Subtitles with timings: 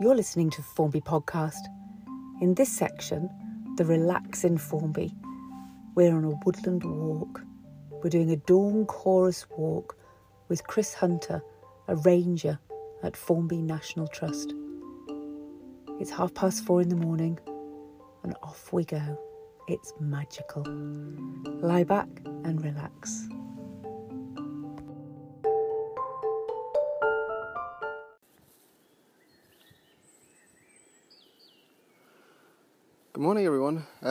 [0.00, 1.66] You're listening to Formby podcast.
[2.40, 3.28] In this section,
[3.76, 5.14] the Relax in Formby,
[5.94, 7.42] we're on a woodland walk.
[7.90, 9.98] We're doing a dawn chorus walk
[10.48, 11.42] with Chris Hunter,
[11.86, 12.58] a ranger
[13.02, 14.54] at Formby National Trust.
[16.00, 17.38] It's half past four in the morning,
[18.22, 19.20] and off we go.
[19.68, 20.64] It's magical.
[21.60, 23.28] Lie back and relax.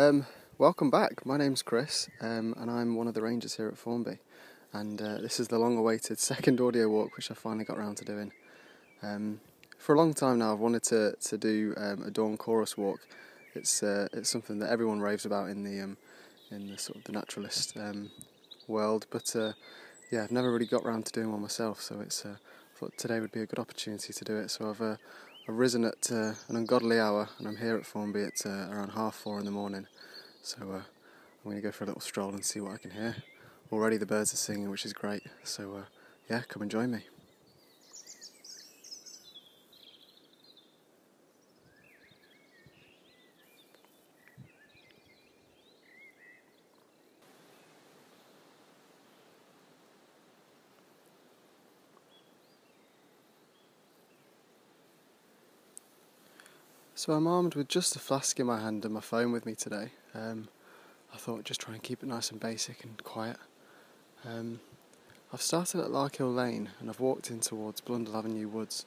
[0.09, 0.25] Um,
[0.57, 1.23] welcome back.
[1.23, 4.17] My name's Chris, um, and I'm one of the rangers here at Formby.
[4.73, 8.05] And uh, this is the long-awaited second audio walk, which I finally got around to
[8.05, 8.31] doing.
[9.03, 9.39] Um,
[9.77, 13.01] for a long time now, I've wanted to to do um, a dawn chorus walk.
[13.53, 15.97] It's uh, it's something that everyone raves about in the um,
[16.49, 18.09] in the sort of the naturalist um,
[18.67, 19.53] world, but uh,
[20.11, 21.83] yeah, I've never really got around to doing one myself.
[21.83, 24.49] So it's uh, I thought today would be a good opportunity to do it.
[24.49, 24.95] So I've uh,
[25.49, 28.89] I've risen at uh, an ungodly hour and I'm here at Formby at uh, around
[28.89, 29.87] half four in the morning.
[30.43, 30.83] So uh, I'm
[31.43, 33.15] going to go for a little stroll and see what I can hear.
[33.71, 35.23] Already the birds are singing, which is great.
[35.43, 35.83] So uh,
[36.29, 36.99] yeah, come and join me.
[57.09, 59.55] So I'm armed with just a flask in my hand and my phone with me
[59.55, 59.93] today.
[60.13, 60.47] Um,
[61.11, 63.37] I thought just try and keep it nice and basic and quiet.
[64.23, 64.59] Um,
[65.33, 68.85] I've started at Larkhill Lane and I've walked in towards Blundell Avenue Woods,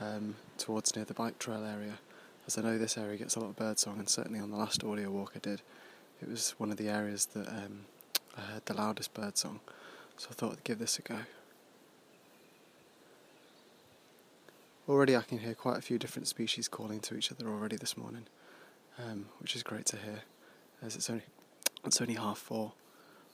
[0.00, 1.98] um, towards near the bike trail area,
[2.46, 4.82] as I know this area gets a lot of birdsong and certainly on the last
[4.82, 5.60] audio walk I did,
[6.22, 7.80] it was one of the areas that um,
[8.34, 9.60] I heard the loudest birdsong,
[10.16, 11.18] so I thought I'd give this a go.
[14.88, 17.94] Already I can hear quite a few different species calling to each other already this
[17.94, 18.26] morning,
[18.98, 20.22] um, which is great to hear,
[20.80, 21.24] as it's only
[21.84, 22.72] it's only half four.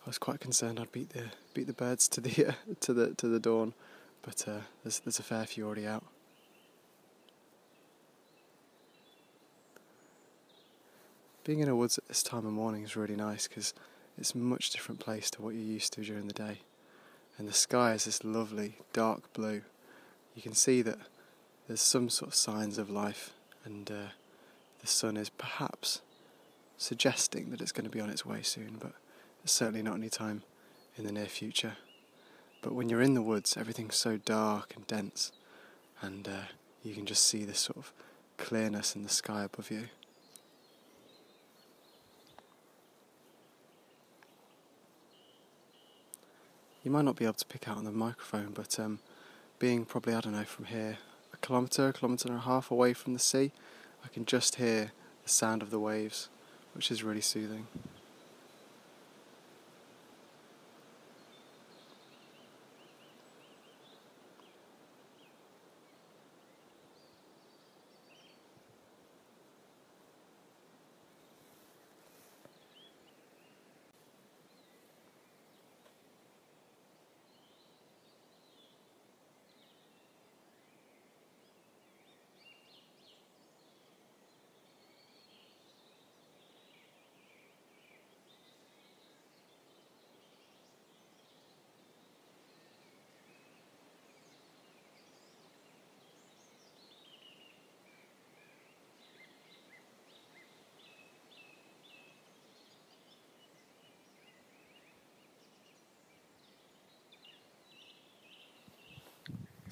[0.05, 3.15] I was quite concerned I'd beat the beat the birds to the uh, to the
[3.15, 3.73] to the dawn,
[4.23, 6.05] but uh, there's there's a fair few already out.
[11.45, 13.75] Being in a woods at this time of morning is really nice because
[14.19, 16.62] it's a much different place to what you're used to during the day,
[17.39, 19.62] and the sky is this lovely dark blue.
[20.34, 20.99] You can see that
[21.67, 23.33] there's some sort of signs of life,
[23.65, 24.11] and uh,
[24.81, 26.03] the sun is perhaps
[26.77, 28.93] suggesting that it's going to be on its way soon, but
[29.45, 30.43] certainly not any time
[30.97, 31.77] in the near future.
[32.61, 35.33] But when you're in the woods, everything's so dark and dense,
[36.01, 36.43] and uh,
[36.83, 37.93] you can just see this sort of
[38.37, 39.85] clearness in the sky above you.
[46.83, 48.99] You might not be able to pick out on the microphone, but um,
[49.59, 50.99] being probably, I don't know, from here
[51.41, 53.53] kilometre, a kilometre and a half away from the sea,
[54.05, 56.28] I can just hear the sound of the waves,
[56.75, 57.67] which is really soothing.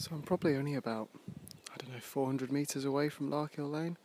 [0.03, 1.11] So I'm probably only about,
[1.73, 3.97] I don't know, 400 metres away from Larkhill Lane,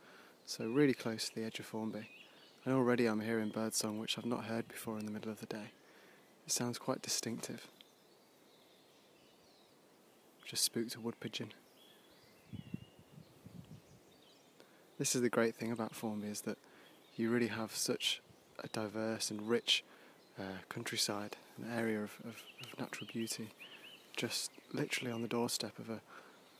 [0.46, 2.08] so really close to the edge of Formby.
[2.64, 5.46] And already I'm hearing birdsong which I've not heard before in the middle of the
[5.46, 5.72] day.
[6.46, 7.66] It sounds quite distinctive.
[10.44, 11.52] Just spooked a wood pigeon.
[15.00, 16.58] This is the great thing about Formby is that
[17.16, 18.20] you really have such
[18.62, 19.82] a diverse and rich
[20.38, 23.48] uh, countryside, an area of, of, of natural beauty
[24.18, 26.00] just literally on the doorstep of a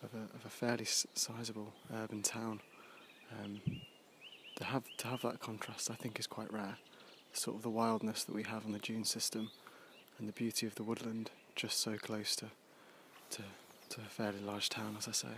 [0.03, 2.61] of a, of a fairly sizable urban town.
[3.33, 3.61] Um,
[4.57, 6.79] to have to have that contrast, I think, is quite rare.
[7.33, 9.51] Sort of the wildness that we have on the dune system,
[10.19, 12.47] and the beauty of the woodland, just so close to
[13.31, 13.43] to,
[13.91, 15.37] to a fairly large town, as I say.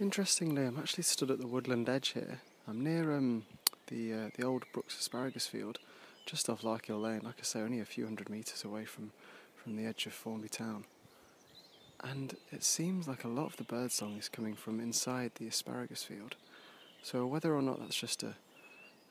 [0.00, 2.40] Interestingly, I'm actually stood at the woodland edge here.
[2.68, 3.44] I'm near um,
[3.88, 5.80] the uh, the old Brooks asparagus field,
[6.24, 7.22] just off Larkhill Lane.
[7.24, 9.10] Like I say, only a few hundred metres away from,
[9.56, 10.84] from the edge of Formby town.
[12.04, 16.04] And it seems like a lot of the birdsong is coming from inside the asparagus
[16.04, 16.36] field.
[17.02, 18.34] So whether or not that's just a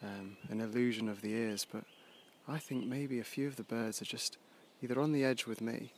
[0.02, 1.84] um, an illusion of the ears, but
[2.48, 4.38] I think maybe a few of the birds are just
[4.82, 5.92] either on the edge with me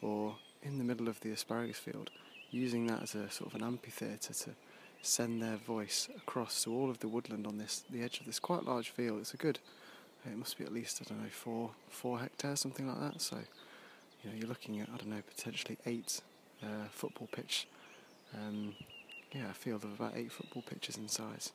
[0.00, 2.10] or in the middle of the asparagus field,
[2.50, 4.50] using that as a sort of an amphitheatre to
[5.02, 8.38] send their voice across to all of the woodland on this the edge of this
[8.38, 9.20] quite large field.
[9.20, 9.58] It's a good
[10.26, 13.20] it must be at least I don't know four four hectares something like that.
[13.20, 13.36] So
[14.22, 16.20] you know you're looking at I don't know potentially eight
[16.62, 17.66] uh, football pitch.
[18.34, 18.74] Um,
[19.32, 21.52] yeah, a field of about eight football pitches in size.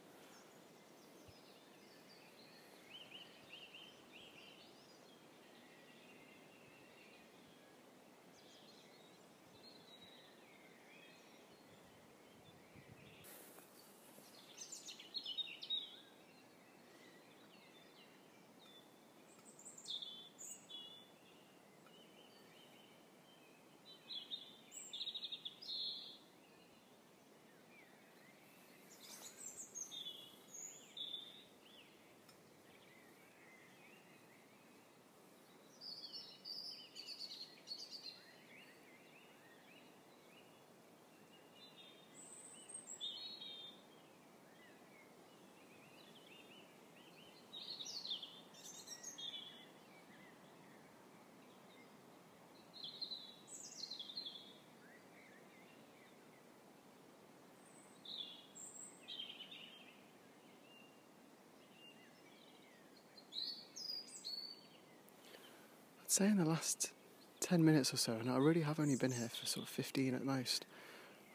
[66.15, 66.93] Say in the last
[67.41, 70.15] 10 minutes or so, and I really have only been here for sort of 15
[70.15, 70.65] at most.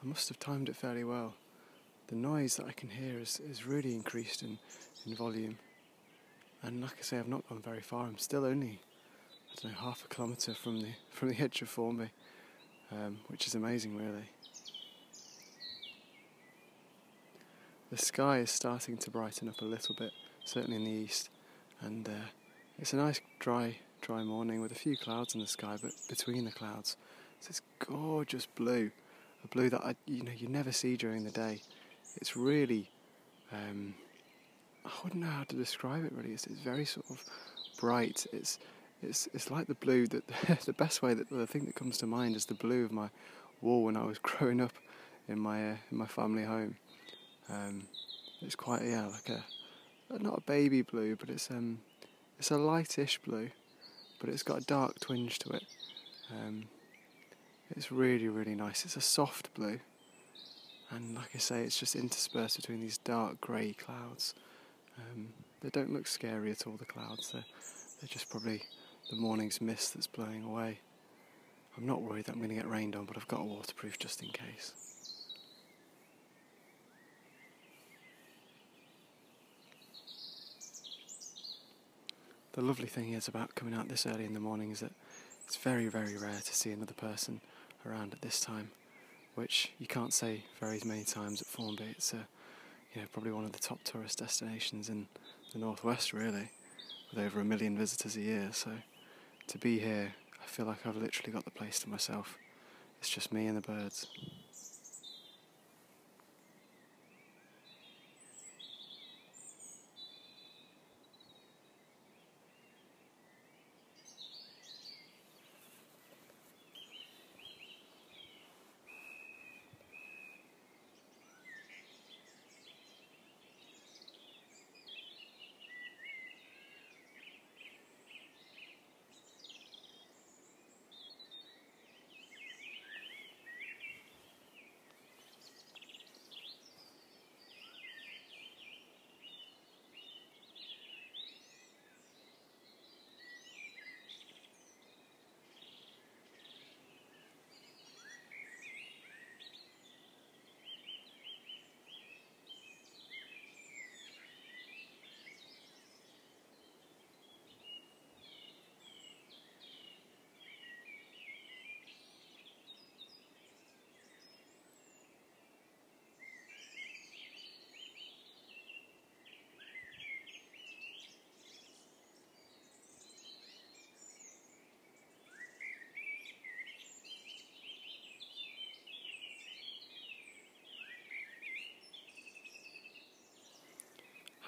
[0.03, 1.35] I must have timed it fairly well.
[2.07, 4.59] The noise that I can hear is, is really increased in,
[5.07, 5.59] in volume.
[6.63, 8.07] And like I say, I've not gone very far.
[8.07, 8.81] I'm still only,
[9.53, 12.09] I don't know, half a kilometre from the, from the edge of Formby,
[12.91, 14.31] um, which is amazing, really.
[17.91, 20.13] The sky is starting to brighten up a little bit,
[20.47, 21.29] certainly in the east,
[21.83, 22.29] and uh,
[22.79, 26.45] it's a nice dry dry morning with a few clouds in the sky, but between
[26.45, 26.97] the clouds,
[27.39, 28.91] it's this gorgeous blue,
[29.45, 31.61] a blue that I, you know you never see during the day.
[32.17, 32.91] It's really,
[33.53, 33.95] um,
[34.85, 36.13] I wouldn't know how to describe it.
[36.13, 37.23] Really, it's, it's very sort of
[37.79, 38.27] bright.
[38.33, 38.59] It's
[39.03, 40.27] it's it's like the blue that
[40.67, 43.11] the best way that the thing that comes to mind is the blue of my
[43.61, 44.73] wall when I was growing up
[45.29, 46.77] in my uh, in my family home.
[47.49, 47.85] Um,
[48.41, 49.45] it's quite yeah like a
[50.19, 51.81] not a baby blue, but it's um
[52.39, 53.51] it's a lightish blue
[54.21, 55.65] but it's got a dark twinge to it.
[56.31, 56.69] Um,
[57.77, 58.85] it's really, really nice.
[58.85, 59.81] It's a soft blue,
[60.91, 64.35] and like I say, it's just interspersed between these dark grey clouds.
[64.99, 65.29] Um,
[65.61, 67.33] they don't look scary at all, the clouds.
[67.33, 67.45] They're,
[68.01, 68.63] they're just probably
[69.11, 70.79] the morning's mist that's blowing away.
[71.77, 73.99] I'm not worried that I'm going to get rained on, but I've got a waterproof
[73.99, 74.90] just in case.
[82.53, 84.93] The lovely thing is about coming out this early in the morning is that
[85.47, 87.41] it's very, very rare to see another person
[87.87, 88.71] around at this time,
[89.35, 91.87] which you can't say very many times at Formby.
[91.91, 92.27] It's a,
[92.95, 95.07] you know, probably one of the top tourist destinations in
[95.53, 96.51] the northwest, really,
[97.11, 98.51] with over a million visitors a year.
[98.53, 98.73] So
[99.47, 102.37] to be here, I feel like I've literally got the place to myself.
[103.01, 104.09] It's just me and the birds.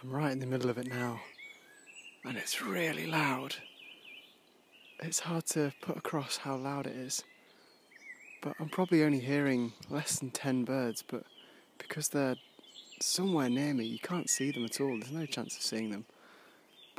[0.03, 1.21] I'm right in the middle of it now,
[2.25, 3.55] and it's really loud.
[4.99, 7.23] It's hard to put across how loud it is,
[8.43, 11.23] but I'm probably only hearing less than 10 birds, but
[11.79, 12.35] because they're
[13.01, 16.05] somewhere near me, you can't see them at all, there's no chance of seeing them,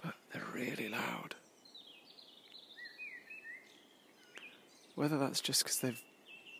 [0.01, 1.35] but they're really loud.
[4.95, 6.01] Whether that's just because they've,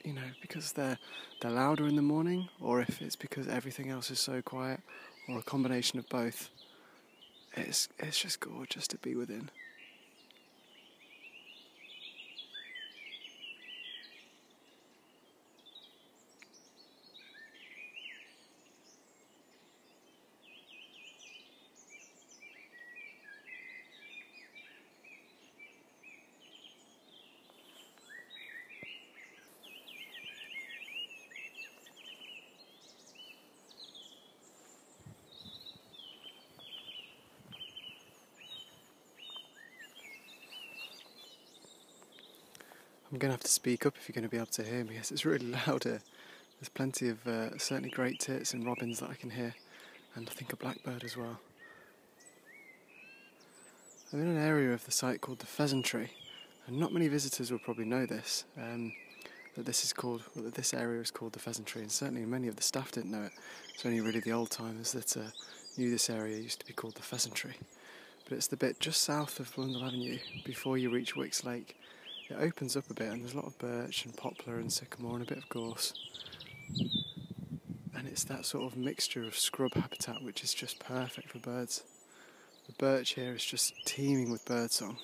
[0.03, 0.97] you know, because they're
[1.41, 4.81] they're louder in the morning, or if it's because everything else is so quiet,
[5.27, 6.49] or a combination of both.
[7.55, 9.49] It's it's just gorgeous to be within.
[43.23, 44.95] Going to have to speak up if you're going to be able to hear me.
[44.95, 46.01] Yes, it's really loud here.
[46.59, 49.55] There's plenty of uh, certainly great tits and robins that I can hear,
[50.15, 51.39] and I think a blackbird as well.
[54.11, 56.11] I'm in an area of the site called the Pheasantry,
[56.67, 58.43] and not many visitors will probably know this.
[58.57, 58.91] Um,
[59.55, 62.49] that this is called, well, that this area is called the Pheasantry, and certainly many
[62.49, 63.31] of the staff didn't know it.
[63.73, 65.29] It's only really the old timers that uh,
[65.77, 67.53] knew this area used to be called the Pheasantry.
[68.27, 71.77] But it's the bit just south of Blundell Avenue before you reach Wicks Lake
[72.33, 75.15] it opens up a bit and there's a lot of birch and poplar and sycamore
[75.15, 75.93] and a bit of gorse.
[77.95, 81.83] And it's that sort of mixture of scrub habitat which is just perfect for birds.
[82.67, 84.97] The birch here is just teeming with birdsong.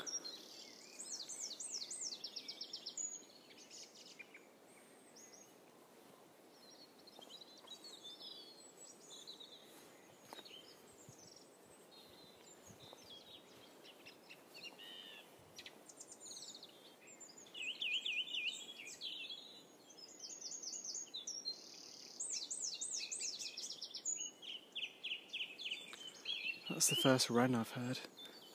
[26.90, 28.00] The first wren I've heard.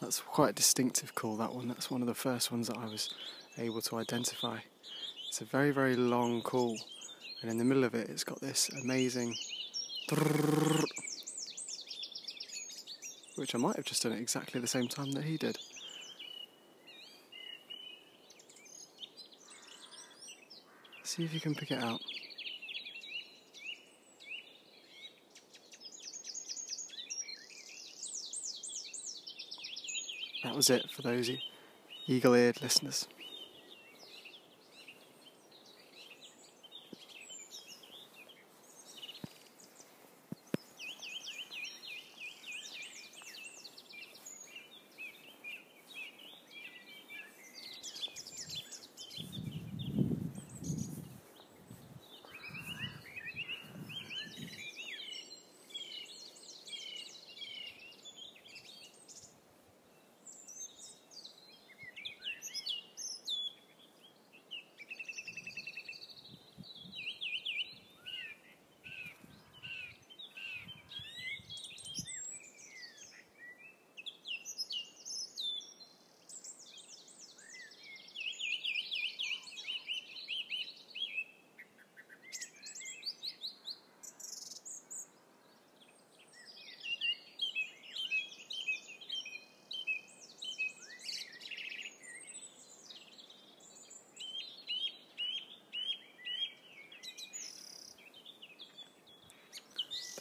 [0.01, 1.69] That's quite a distinctive call, that one.
[1.69, 3.15] That's one of the first ones that I was
[3.59, 4.59] able to identify.
[5.29, 6.77] It's a very, very long call,
[7.43, 9.35] and in the middle of it, it's got this amazing.
[13.37, 15.59] Which I might have just done at exactly the same time that he did.
[21.03, 22.01] See if you can pick it out.
[30.55, 31.29] That was it for those
[32.07, 33.09] eagle eared listeners.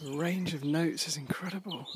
[0.03, 1.87] The range of notes is incredible.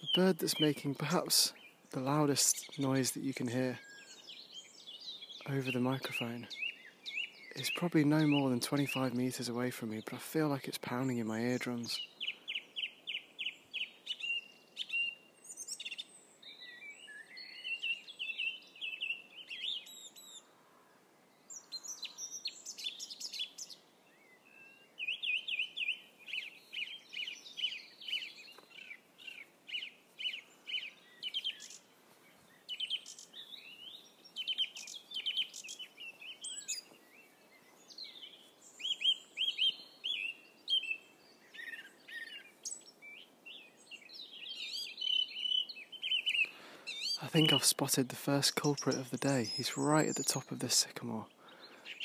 [0.00, 1.52] The bird that's making perhaps
[1.90, 3.80] the loudest noise that you can hear
[5.46, 6.46] over the microphone
[7.56, 10.78] it's probably no more than 25 metres away from me, but I feel like it's
[10.78, 11.98] pounding in my eardrums.
[47.56, 49.44] I've spotted the first culprit of the day.
[49.44, 51.24] He's right at the top of this sycamore,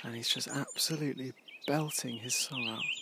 [0.01, 1.34] and he's just absolutely
[1.67, 3.00] belting his song out.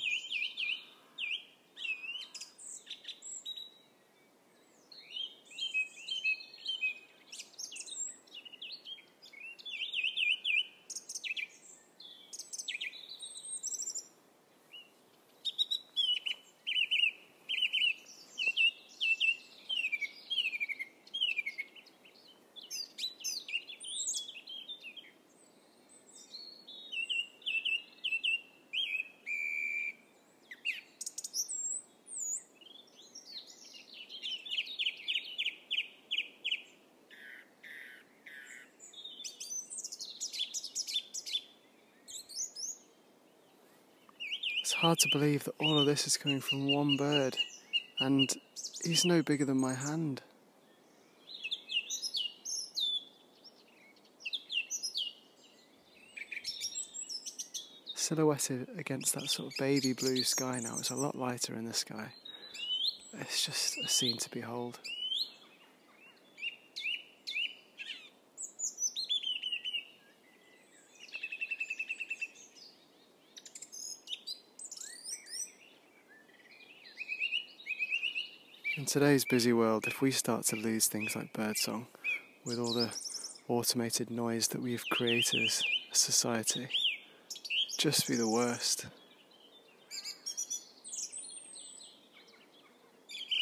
[44.79, 47.35] Hard to believe that all of this is coming from one bird,
[47.99, 48.33] and
[48.81, 50.21] he's no bigger than my hand.
[57.93, 61.73] Silhouetted against that sort of baby blue sky now, it's a lot lighter in the
[61.73, 62.13] sky.
[63.19, 64.79] It's just a scene to behold.
[78.79, 81.87] In today's busy world, if we start to lose things like birdsong
[82.45, 82.95] with all the
[83.49, 85.61] automated noise that we've created as
[85.91, 86.69] a society,
[87.77, 88.85] just be the worst.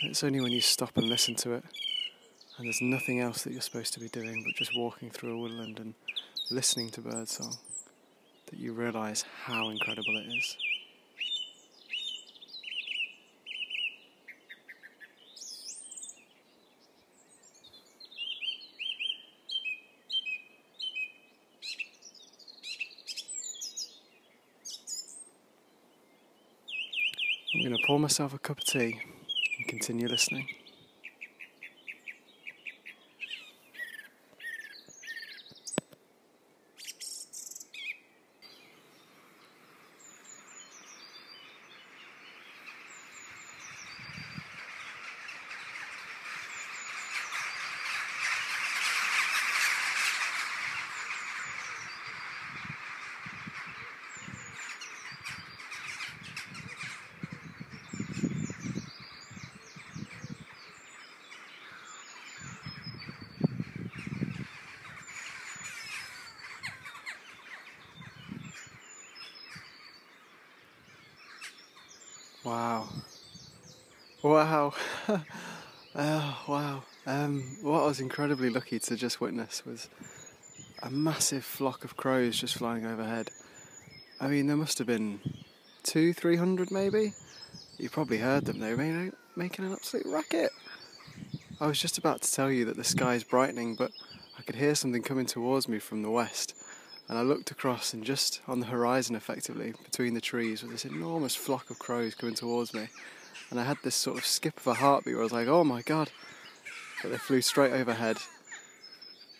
[0.02, 1.64] It's only when you stop and listen to it,
[2.58, 5.40] and there's nothing else that you're supposed to be doing but just walking through a
[5.40, 5.94] woodland and
[6.50, 7.58] listening to birdsong,
[8.48, 10.58] that you realise how incredible it is.
[28.08, 29.02] Myself a cup of tea
[29.58, 30.48] and continue listening.
[72.48, 72.88] Wow.
[74.24, 74.74] Wow.
[75.98, 76.84] oh, wow.
[77.06, 79.90] Um, what I was incredibly lucky to just witness was
[80.82, 83.32] a massive flock of crows just flying overhead.
[84.22, 85.20] I mean, there must have been
[85.84, 87.16] two, three hundred maybe.
[87.78, 88.62] You probably heard them.
[88.62, 90.52] They were making an absolute racket.
[91.60, 93.92] I was just about to tell you that the sky is brightening, but
[94.40, 96.54] I could hear something coming towards me from the west.
[97.10, 100.86] And I looked across, and just on the horizon, effectively, between the trees, was this
[100.86, 102.90] enormous flock of crows coming towards me.
[103.50, 105.64] And I had this sort of skip of a heartbeat where I was like, oh
[105.64, 106.12] my god.
[107.02, 108.18] But they flew straight overhead.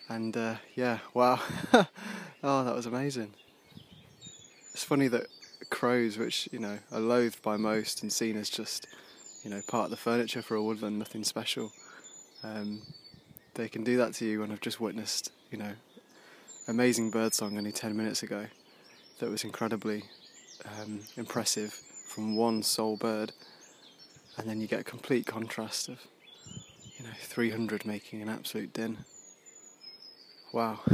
[0.08, 1.40] And uh, yeah, wow.
[2.42, 3.34] oh, that was amazing.
[4.72, 5.26] It's funny that
[5.68, 8.86] crows, which, you know, are loathed by most and seen as just,
[9.42, 11.72] you know, part of the furniture for a woodland, nothing special,
[12.42, 12.82] um,
[13.54, 15.72] they can do that to you and I've just witnessed, you know,
[16.68, 18.46] amazing birdsong only 10 minutes ago
[19.18, 20.04] that was incredibly
[20.80, 23.32] um, impressive from one sole bird,
[24.36, 26.06] and then you get a complete contrast of,
[26.98, 28.98] you know, 300 making an absolute din.
[30.52, 30.80] Wow.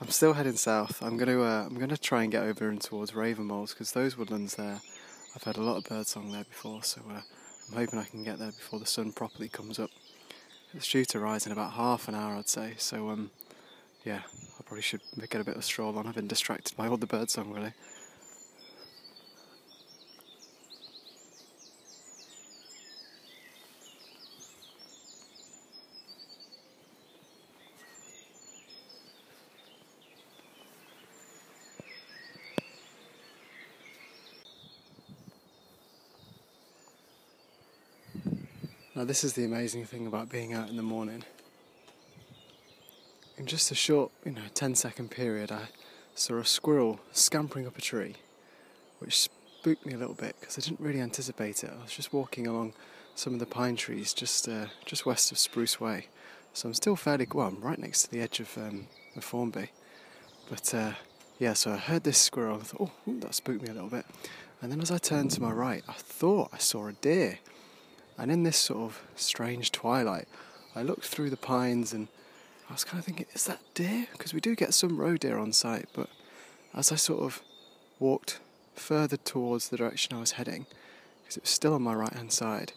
[0.00, 1.02] I'm still heading south.
[1.02, 4.54] I'm gonna uh, I'm gonna try and get over and towards Ravenmeols because those woodlands
[4.54, 4.80] there,
[5.34, 6.84] I've heard a lot of birdsong there before.
[6.84, 7.22] So uh,
[7.70, 9.90] I'm hoping I can get there before the sun properly comes up.
[10.80, 12.74] Due to rise in about half an hour, I'd say.
[12.78, 13.30] So, um,
[14.04, 14.20] yeah,
[14.58, 16.06] I probably should get a bit of a stroll on.
[16.06, 17.72] I've been distracted by all the birdsong, really.
[39.08, 41.24] This is the amazing thing about being out in the morning.
[43.38, 45.68] In just a short, you know, 10 second period, I
[46.14, 48.16] saw a squirrel scampering up a tree,
[48.98, 51.70] which spooked me a little bit because I didn't really anticipate it.
[51.70, 52.74] I was just walking along
[53.14, 56.08] some of the pine trees just uh, just west of Spruce Way.
[56.52, 57.48] So I'm still fairly well.
[57.48, 59.70] I'm right next to the edge of, um, of Formby.
[60.50, 60.92] But uh,
[61.38, 62.60] yeah, so I heard this squirrel.
[62.60, 64.04] I thought, oh, that spooked me a little bit.
[64.60, 67.38] And then as I turned to my right, I thought I saw a deer.
[68.18, 70.26] And in this sort of strange twilight,
[70.74, 72.08] I looked through the pines and
[72.68, 74.08] I was kind of thinking, is that deer?
[74.12, 76.10] Because we do get some roe deer on site, but
[76.74, 77.42] as I sort of
[77.98, 78.40] walked
[78.74, 80.66] further towards the direction I was heading,
[81.22, 82.72] because it was still on my right hand side,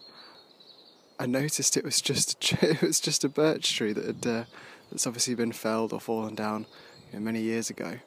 [1.18, 4.44] I noticed it was just a, it was just a birch tree that had uh,
[4.90, 6.66] that's obviously been felled or fallen down
[7.12, 7.98] you know, many years ago.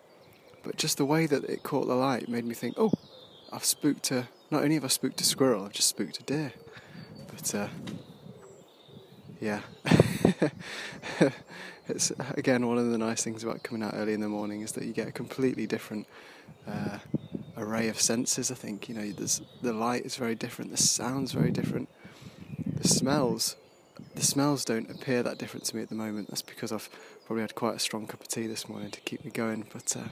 [0.63, 2.93] But just the way that it caught the light made me think, oh,
[3.51, 4.27] I've spooked a.
[4.51, 6.53] Not only have I spooked a squirrel, I've just spooked a deer.
[7.35, 7.67] But uh,
[9.41, 9.61] yeah,
[11.89, 14.71] it's again one of the nice things about coming out early in the morning is
[14.73, 16.07] that you get a completely different
[16.65, 16.99] uh,
[17.57, 18.51] array of senses.
[18.51, 21.89] I think you know, there's the light is very different, the sounds very different,
[22.65, 23.57] the smells.
[24.13, 26.29] The smells don't appear that different to me at the moment.
[26.29, 26.89] That's because I've
[27.25, 29.67] probably had quite a strong cup of tea this morning to keep me going.
[29.73, 30.09] But uh,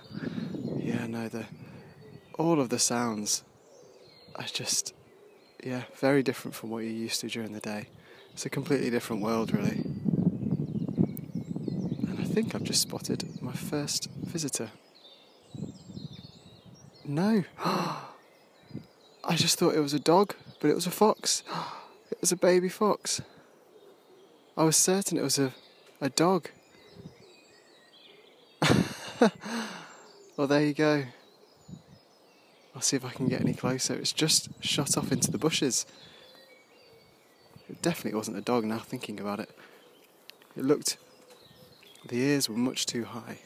[0.77, 1.45] yeah, no, the
[2.37, 3.43] all of the sounds
[4.35, 4.93] are just
[5.63, 7.87] yeah very different from what you're used to during the day.
[8.33, 9.81] It's a completely different world, really.
[12.07, 14.71] And I think I've just spotted my first visitor.
[17.05, 17.43] No.
[17.63, 21.43] I just thought it was a dog, but it was a fox.
[22.11, 23.21] It was a baby fox.
[24.55, 25.51] I was certain it was a,
[25.99, 26.47] a dog.
[30.37, 31.05] well, there you go.
[32.83, 33.93] See if I can get any closer.
[33.93, 35.85] It's just shot off into the bushes.
[37.69, 39.49] It definitely wasn't a dog now thinking about it.
[40.57, 40.97] It looked.
[42.09, 43.39] The ears were much too high.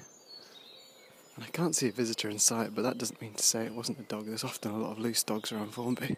[1.35, 3.75] And I can't see a visitor in sight, but that doesn't mean to say it
[3.75, 4.25] wasn't a dog.
[4.25, 6.17] There's often a lot of loose dogs around Formby.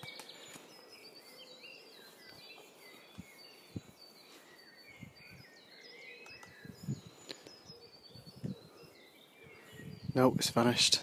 [10.16, 11.02] Nope, it's vanished.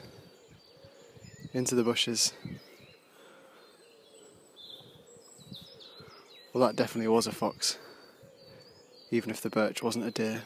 [1.56, 2.34] Into the bushes.
[6.52, 7.78] Well, that definitely was a fox,
[9.10, 10.42] even if the birch wasn't a deer.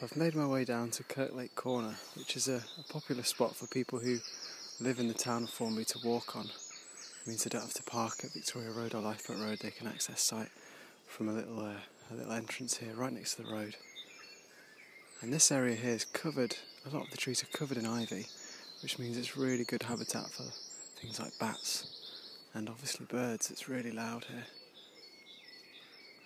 [0.00, 3.54] So I've made my way down to Kirklake Corner, which is a, a, popular spot
[3.54, 4.16] for people who
[4.80, 6.46] live in the town of Formby to walk on.
[6.46, 9.58] It means they don't have to park at Victoria Road or Lifeboat Road.
[9.58, 10.48] They can access site
[11.06, 11.74] from a little uh,
[12.10, 13.76] a little entrance here, right next to the road.
[15.20, 16.56] And this area here is covered.
[16.90, 18.24] A lot of the trees are covered in ivy,
[18.82, 20.44] which means it's really good habitat for
[20.98, 23.50] things like bats and obviously birds.
[23.50, 24.46] It's really loud here.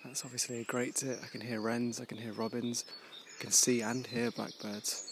[0.05, 1.03] That's obviously a great.
[1.03, 1.99] I can hear wrens.
[1.99, 2.85] I can hear robins
[3.45, 5.03] can see and hear blackbirds.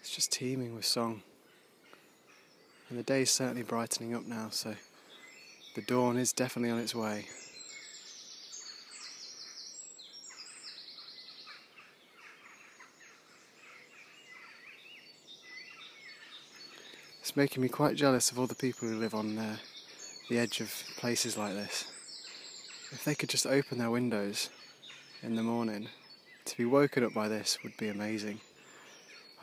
[0.00, 1.22] It's just teeming with song.
[2.88, 4.76] And the day's certainly brightening up now, so
[5.74, 7.26] the dawn is definitely on its way.
[17.22, 19.56] It's making me quite jealous of all the people who live on uh,
[20.28, 21.88] the edge of places like this
[22.94, 24.50] if they could just open their windows
[25.22, 25.88] in the morning,
[26.44, 28.40] to be woken up by this would be amazing.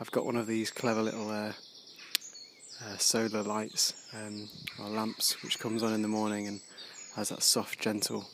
[0.00, 1.52] I've got one of these clever little uh,
[2.82, 4.48] uh, solar lights um,
[4.80, 6.60] or lamps which comes on in the morning and
[7.14, 8.26] has that soft, gentle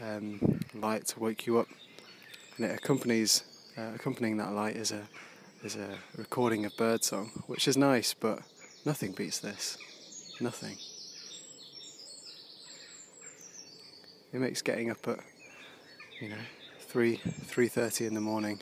[0.00, 1.68] um, light to wake you up.
[2.56, 3.44] And it accompanies
[3.76, 5.02] uh, accompanying that light is a
[5.62, 8.38] is a recording of birdsong, which is nice, but
[8.86, 9.76] nothing beats this.
[10.40, 10.76] Nothing.
[14.36, 15.18] It makes getting up at
[16.20, 16.36] you know
[16.78, 18.60] three three thirty in the morning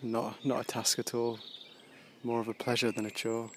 [0.00, 1.40] not not a task at all.
[2.22, 3.50] More of a pleasure than a chore.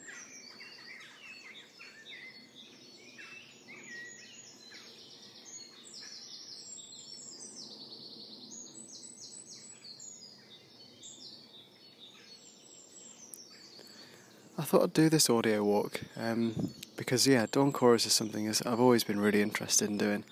[14.58, 18.80] I thought I'd do this audio walk um, because yeah, dawn chorus is something I've
[18.80, 20.24] always been really interested in doing,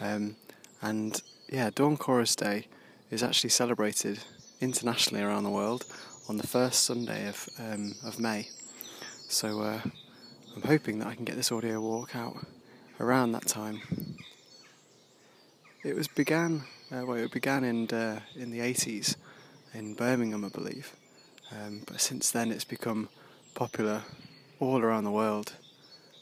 [0.00, 0.36] um,
[0.82, 2.66] and yeah, dawn chorus day
[3.10, 4.18] is actually celebrated
[4.60, 5.84] internationally around the world
[6.28, 8.48] on the first Sunday of um, of May.
[9.28, 9.80] So uh,
[10.54, 12.36] I'm hoping that I can get this audio walk out
[13.00, 13.80] around that time.
[15.82, 19.16] It was began uh, well, it began in uh, in the 80s
[19.72, 20.94] in Birmingham, I believe,
[21.50, 23.08] um, but since then it's become
[23.54, 24.02] popular
[24.60, 25.54] all around the world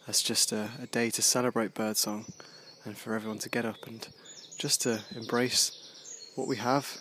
[0.07, 2.27] as just a, a day to celebrate birdsong
[2.85, 4.09] and for everyone to get up and
[4.59, 6.99] just to embrace what we have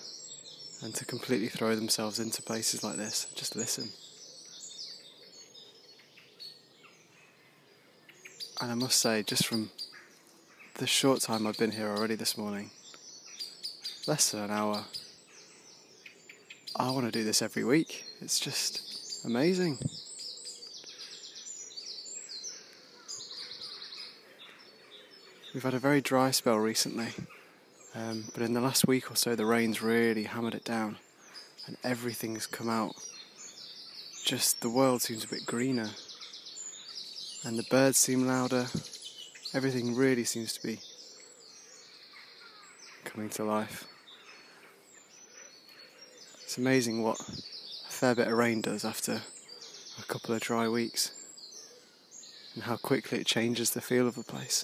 [0.84, 3.28] and to completely throw themselves into places like this.
[3.36, 3.90] Just listen.
[8.62, 9.72] And I must say, just from
[10.76, 12.70] the short time I've been here already this morning,
[14.08, 14.86] less than an hour,
[16.76, 18.04] I want to do this every week.
[18.22, 19.78] It's just amazing.
[25.54, 27.10] We've had a very dry spell recently,
[27.94, 30.96] um, but in the last week or so, the rain's really hammered it down,
[31.68, 32.96] and everything's come out.
[34.24, 35.90] Just the world seems a bit greener,
[37.44, 38.68] and the birds seem louder.
[39.54, 40.80] Everything really seems to be
[43.04, 43.86] coming to life.
[46.44, 49.22] It's amazing what a fair bit of rain does after
[50.00, 51.12] a couple of dry weeks,
[52.54, 54.64] and how quickly it changes the feel of a place.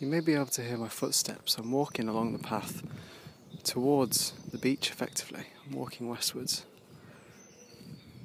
[0.00, 1.58] You may be able to hear my footsteps.
[1.58, 2.82] I'm walking along the path
[3.64, 5.44] towards the beach effectively.
[5.66, 6.64] I'm walking westwards.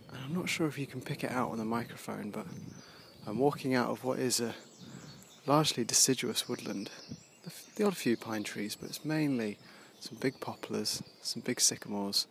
[0.09, 2.45] And I'm not sure if you can pick it out on the microphone, but
[3.27, 4.55] I'm walking out of what is a
[5.45, 6.91] largely deciduous woodland.
[7.43, 9.57] The, the odd few pine trees, but it's mainly
[9.99, 12.25] some big poplars, some big sycamores,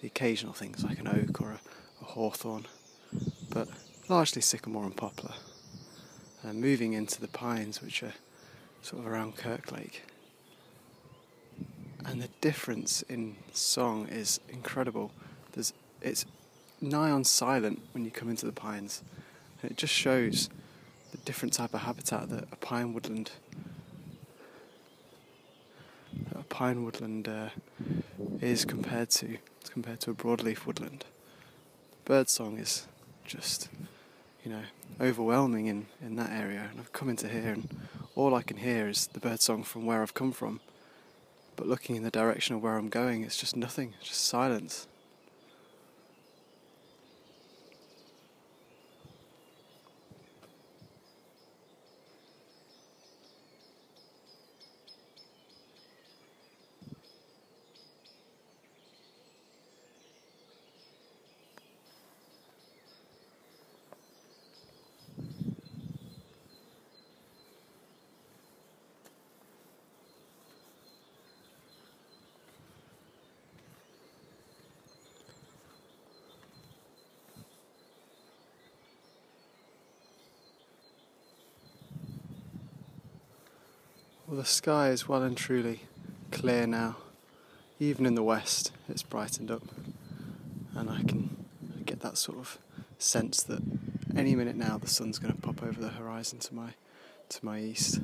[0.00, 1.60] the occasional things like an oak or a,
[2.00, 2.66] a hawthorn,
[3.48, 3.68] but
[4.08, 5.34] largely sycamore and poplar.
[6.42, 8.14] And moving into the pines, which are
[8.82, 10.00] sort of around Kirklake.
[12.04, 15.12] And the difference in song is incredible.
[15.52, 16.26] There's, it's
[16.80, 19.02] nigh on silent when you come into the pines,
[19.62, 20.50] and it just shows
[21.12, 23.30] the different type of habitat that a pine woodland,
[26.34, 27.50] a pine woodland uh,
[28.40, 29.38] is compared to
[29.70, 31.04] compared to a broadleaf woodland.
[32.04, 32.86] Birdsong is
[33.24, 33.68] just,
[34.44, 34.62] you know,
[35.00, 37.68] overwhelming in, in that area, and I've come into here and
[38.14, 40.60] all I can hear is the birdsong from where I've come from.
[41.56, 44.86] But looking in the direction of where I'm going, it's just nothing, just silence.
[84.32, 85.82] Well, the sky is well and truly
[86.30, 86.96] clear now.
[87.78, 89.62] Even in the west, it's brightened up,
[90.74, 91.44] and I can
[91.84, 92.56] get that sort of
[92.98, 93.60] sense that
[94.16, 96.70] any minute now the sun's going to pop over the horizon to my
[97.28, 98.00] to my east.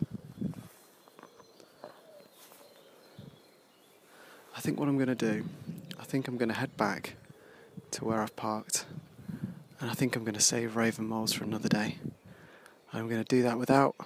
[4.54, 5.46] I think what I'm going to do,
[5.98, 7.14] I think I'm going to head back
[7.92, 8.84] to where I've parked,
[9.80, 11.96] and I think I'm going to save Raven Meols for another day.
[12.92, 13.96] I'm going to do that without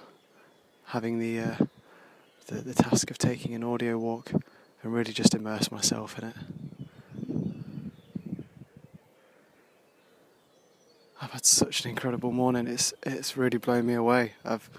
[0.85, 1.55] having the uh,
[2.53, 6.35] the, the task of taking an audio walk and really just immerse myself in it.
[11.21, 12.67] I've had such an incredible morning.
[12.67, 14.33] It's it's really blown me away.
[14.43, 14.69] I've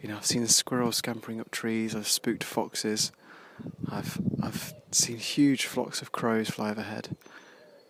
[0.00, 1.94] you know I've seen squirrels scampering up trees.
[1.94, 3.12] I've spooked foxes.
[3.90, 7.16] I've I've seen huge flocks of crows fly overhead.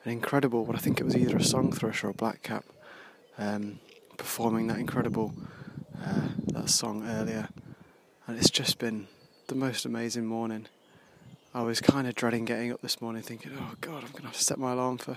[0.05, 0.65] An incredible.
[0.65, 2.63] What I think it was either a song thrush or a blackcap
[3.37, 3.81] um,
[4.17, 5.35] performing that incredible
[6.03, 7.51] uh, that song earlier
[8.31, 9.09] and it's just been
[9.51, 10.67] the most amazing morning.
[11.53, 14.29] I was kind of dreading getting up this morning, thinking, "Oh God, I'm going to
[14.29, 15.17] have to set my alarm for,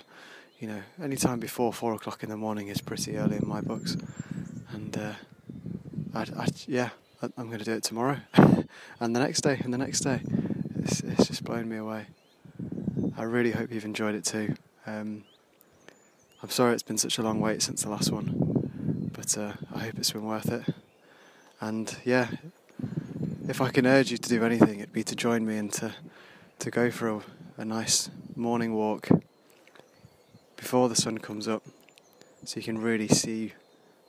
[0.57, 3.61] you know, any time before four o'clock in the morning is pretty early in my
[3.61, 3.95] books.
[4.71, 5.13] And uh,
[6.15, 6.89] I, I, yeah,
[7.21, 8.17] I, I'm going to do it tomorrow,
[8.99, 10.21] and the next day, and the next day.
[10.79, 12.07] It's, it's just blown me away.
[13.15, 14.55] I really hope you've enjoyed it too.
[14.87, 15.25] Um,
[16.41, 19.79] I'm sorry it's been such a long wait since the last one, but uh, I
[19.81, 20.73] hope it's been worth it.
[21.61, 22.29] And yeah,
[23.47, 25.93] if I can urge you to do anything, it'd be to join me and to
[26.59, 27.21] to go for a,
[27.57, 29.09] a nice morning walk
[30.55, 31.63] before the sun comes up,
[32.45, 33.53] so you can really see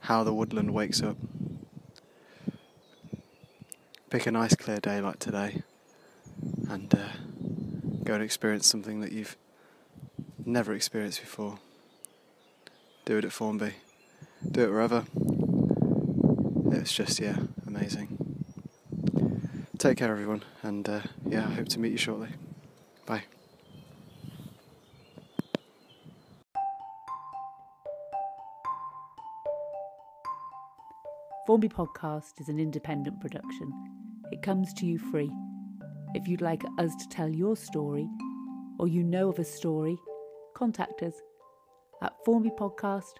[0.01, 1.16] how the woodland wakes up.
[4.11, 5.62] Pick a nice clear day like today,
[6.68, 7.09] and uh,
[8.05, 9.37] go and experience something that you've
[10.44, 11.59] never experienced before.
[13.05, 13.75] Do it at Formby.
[14.49, 15.05] Do it wherever.
[16.70, 18.13] It's just, yeah, amazing.
[19.85, 22.31] Take care, everyone, and uh, yeah, I hope to meet you shortly.
[23.05, 23.23] Bye.
[31.47, 33.70] Formby Podcast is an independent production.
[34.33, 35.31] It comes to you free.
[36.14, 38.09] If you'd like us to tell your story,
[38.79, 39.99] or you know of a story,
[40.57, 41.20] contact us
[42.03, 43.12] at formbypodcast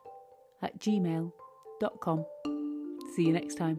[0.63, 2.25] at gmail.com.
[3.15, 3.79] See you next time.